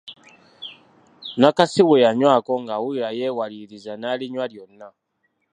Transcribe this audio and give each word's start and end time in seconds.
Nakasi 1.39 1.81
bwe 1.87 1.97
yanywako 2.05 2.51
ng’awulira 2.61 3.09
yeewaliriza 3.19 3.91
naalinywa 3.97 4.45
lyonna. 4.51 4.87